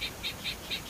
[0.00, 0.87] ピッ。